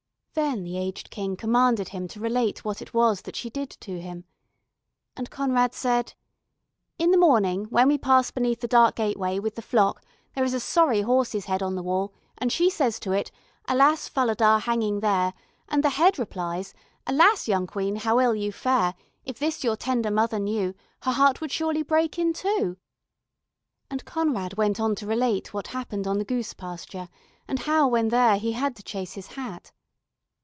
[0.33, 3.99] Then the aged King commanded him to relate what it was that she did to
[3.99, 4.23] him.
[5.17, 6.13] And Conrad said:
[6.97, 10.01] "In the morning when we pass beneath the dark gateway with the flock,
[10.33, 13.29] there is a sorry horse's head on the wall and she says to it:
[13.67, 15.33] "Alas, Falada, hanging there!"
[15.67, 16.73] And the head replies:
[17.05, 18.95] "Alas, young Queen, how ill you fare!
[19.25, 22.77] If this your tender mother knew, Her heart would surely break in two."
[23.89, 27.09] And Conrad went on to relate what happened on the goose pasture,
[27.49, 29.73] and how when there he had to chase his hat.